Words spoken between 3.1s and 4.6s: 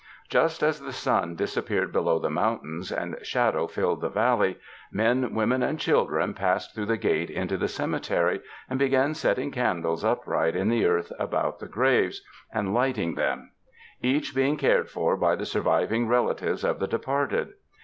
shadow filled the valley,